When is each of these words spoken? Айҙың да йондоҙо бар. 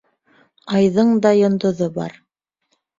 Айҙың 0.79 1.13
да 1.27 1.35
йондоҙо 1.43 1.93
бар. 2.03 2.21